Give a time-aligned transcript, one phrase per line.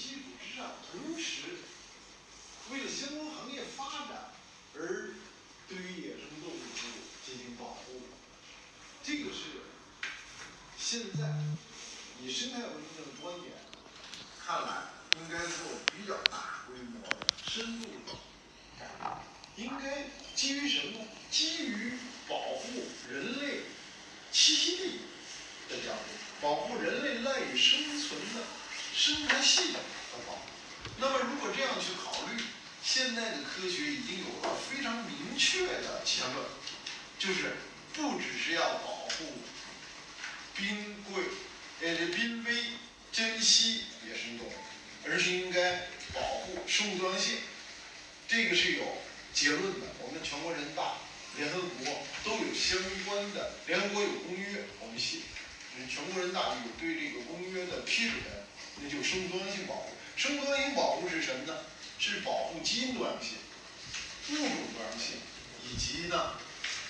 [0.00, 1.60] 基础之上同时
[2.70, 4.32] 为了相关行业发展
[4.74, 5.10] 而
[5.68, 6.56] 对于野生动物
[7.26, 8.00] 进行保护。
[9.04, 9.60] 这个是
[10.78, 11.44] 现在
[12.22, 13.52] 以生态文明的观点
[14.42, 14.84] 看来，
[15.20, 15.56] 应该做
[15.96, 18.14] 比较大规模的、深度的
[18.78, 19.20] 改革。
[19.56, 21.08] 应该基于什么呢？
[21.30, 21.92] 基于
[22.28, 23.62] 保护人类
[24.32, 25.00] 栖息地
[25.68, 26.08] 的角度，
[26.40, 28.42] 保护人类赖以生存的
[28.94, 30.38] 生态系统的保护。
[30.98, 32.42] 那么，如果这样去考虑，
[32.82, 36.46] 现在的科学已经有了非常明确的结论，
[37.18, 37.56] 就是
[37.92, 39.38] 不只是要保护
[40.56, 41.22] 濒贵
[41.82, 42.54] 呃濒危
[43.12, 44.52] 珍稀野生动物，
[45.06, 47.38] 而是应该保护生物多样性。
[48.28, 48.84] 这个是有
[49.32, 49.86] 结论的。
[50.02, 50.94] 我们全国人大、
[51.36, 55.18] 联合国都有相关的，联合国有公约，我们写，
[55.88, 58.16] 全国人大有对这个公约的批准，
[58.82, 59.92] 那就生物多样性保护。
[60.16, 61.58] 生物多样性保护是什么呢？
[61.98, 63.36] 是保护基因多样性、
[64.30, 65.18] 物种多样性
[65.68, 66.32] 以及呢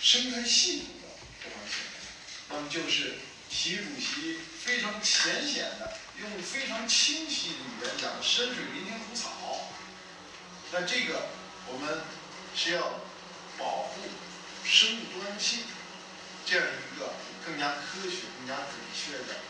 [0.00, 1.08] 生态系统的
[1.42, 1.78] 多样性。
[2.48, 3.18] 那么就是
[3.50, 9.68] 习主席非常浅显的，用非常清晰的语言讲“山水林田湖草”。
[10.70, 11.26] 那这个
[11.66, 12.02] 我们
[12.54, 13.00] 是要
[13.58, 14.00] 保护
[14.64, 15.64] 生物多样性，
[16.46, 19.40] 这样一个更加科学、更加准确的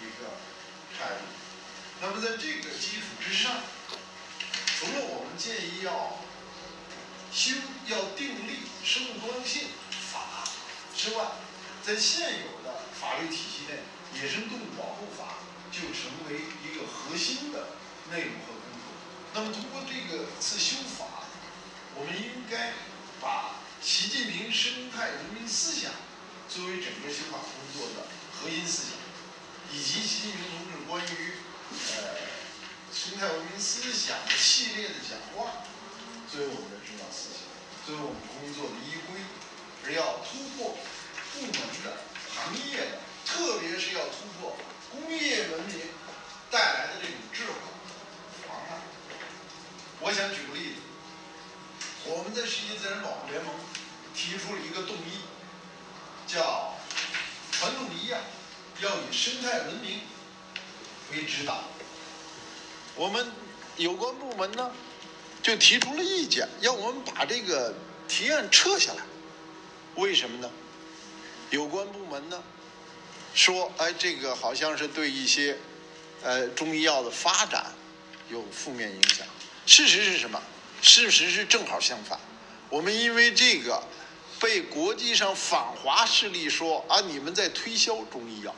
[0.00, 0.30] 一个
[0.96, 1.24] 态度。
[2.02, 3.52] 那么在这个基础之上，
[4.78, 6.18] 除了我们建议要
[7.30, 7.56] 修、
[7.88, 9.68] 要订立生物多样性
[10.10, 10.48] 法
[10.96, 11.24] 之外，
[11.84, 13.80] 在现有的法律体系内，
[14.22, 15.44] 《野生动物保护法》
[15.76, 17.68] 就成为一个核心的
[18.10, 18.88] 内容和工作。
[19.34, 21.28] 那么通过这个次修法，
[21.96, 22.72] 我们应该
[23.20, 25.92] 把习近平生态文明思想
[26.48, 28.96] 作为整个修法工作的核心思想，
[29.70, 31.34] 以及习近平同志关于
[31.70, 32.18] 呃，
[32.92, 35.62] 生态文明思想的系列的讲话，
[36.30, 37.46] 作为我们的指导思想，
[37.86, 39.20] 作为我们工作的依归，
[39.84, 40.76] 而要突破
[41.32, 41.52] 部门
[41.84, 41.96] 的、
[42.34, 44.56] 行业的，特别是要突破
[44.90, 45.80] 工业文明
[46.50, 47.52] 带来的这种滞后
[48.48, 48.82] 妨碍。
[50.00, 50.80] 我想举个例子，
[52.06, 53.54] 我们在世界自然保护联盟
[54.14, 55.22] 提出了一个动议，
[56.26, 56.74] 叫
[57.52, 58.20] 传统一样，
[58.80, 60.00] 要以生态文明。
[61.12, 61.64] 为指导，
[62.94, 63.26] 我们
[63.76, 64.70] 有关部门呢
[65.42, 67.74] 就提出了意见，要我们把这个
[68.08, 69.02] 提案撤下来。
[69.96, 70.50] 为什么呢？
[71.50, 72.42] 有关部门呢
[73.34, 75.56] 说，哎，这个好像是对一些
[76.22, 77.66] 呃中医药的发展
[78.28, 79.26] 有负面影响。
[79.66, 80.40] 事实是什么？
[80.80, 82.18] 事实是正好相反。
[82.68, 83.82] 我们因为这个
[84.38, 88.54] 被国际上反华势力说啊，你们在推销中医药。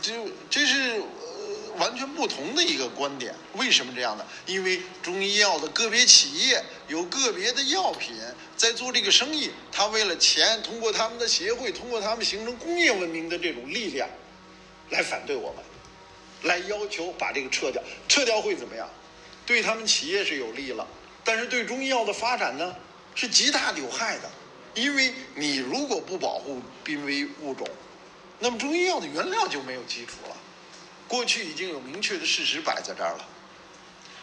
[0.00, 0.12] 就
[0.48, 4.24] 这是呃完全不同的一个观点，为什么这样呢？
[4.46, 8.16] 因为中医药的个别企业有个别的药品
[8.56, 14.08] 在做这个生意，他为了钱，通过他们的协会，通过他们形成工业文明的这种力量，
[14.90, 15.64] 来反对我们，
[16.42, 17.82] 来要求把这个撤掉。
[18.08, 18.88] 撤掉会怎么样？
[19.44, 20.86] 对他们企业是有利了，
[21.24, 22.74] 但是对中医药的发展呢，
[23.14, 24.30] 是极大有害的。
[24.74, 27.66] 因为你如果不保护濒危物种。
[28.38, 30.36] 那么中医药的原料就没有基础了，
[31.08, 33.26] 过去已经有明确的事实摆在这儿了，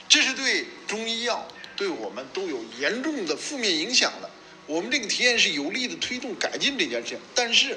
[0.08, 4.30] 这是对中医药对我们都有严重的负面影响的。
[4.68, 7.76] 我们这个提案是有力的推动改进这件事情，但是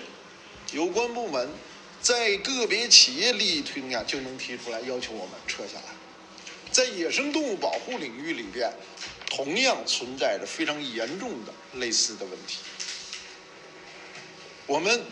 [0.73, 1.49] 有关部门
[2.03, 5.95] 在个别企业利益推动下就能提出来要求我们撤下来。
[6.71, 8.71] 在野生动物保护领域里边，
[9.31, 12.59] 同样存在着非常严重的类似的问题，
[14.67, 15.03] 我们。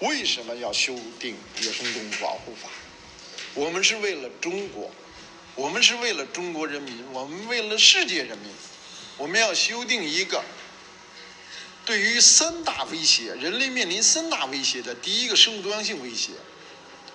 [0.00, 2.68] 为什么要修订《野生动物保护法》？
[3.54, 4.90] 我们是为了中国，
[5.54, 8.50] 我们是为了中国人民，我们为了世界人民。
[9.18, 10.42] 我们要修订一个
[11.84, 16.30] 对于三大威胁，人类面临三大威胁的第一个生物多样性威胁。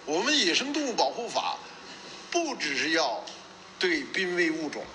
[0.06, 1.58] 我们《野生动物保护法》
[2.32, 3.26] 不只是要
[3.80, 4.86] 对濒危物种、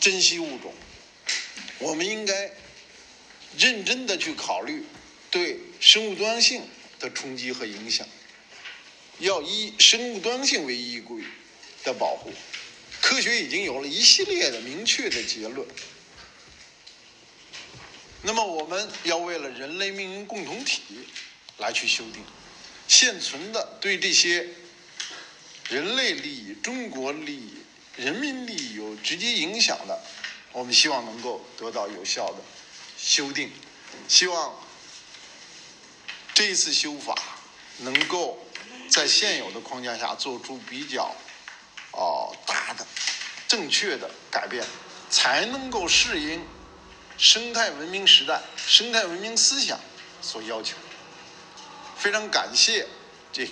[0.00, 0.74] 珍稀物种，
[1.78, 2.50] 我们应该
[3.56, 4.84] 认真的去考虑。
[5.34, 6.62] 对生物多样性
[7.00, 8.06] 的冲击和影响，
[9.18, 11.24] 要以生物多样性为依归
[11.82, 12.32] 的保护，
[13.00, 15.66] 科学已经有了一系列的明确的结论。
[18.22, 20.80] 那么，我们要为了人类命运共同体
[21.58, 22.22] 来去修订
[22.86, 24.48] 现存的对这些
[25.68, 27.54] 人类利益、中国利益、
[27.96, 30.00] 人民利益有直接影响的，
[30.52, 32.36] 我们希望能够得到有效的
[32.96, 33.50] 修订，
[34.06, 34.63] 希望。
[36.34, 37.14] 这一次修法
[37.78, 38.44] 能够
[38.90, 41.14] 在现有的框架下做出比较
[41.92, 42.84] 哦大的
[43.46, 44.64] 正确的改变，
[45.08, 46.44] 才能够适应
[47.16, 49.78] 生态文明时代、生态文明思想
[50.20, 50.76] 所要求。
[51.96, 52.86] 非常感谢
[53.32, 53.48] 这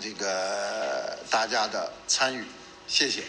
[0.00, 2.44] 这个大家的参与，
[2.86, 3.24] 谢谢。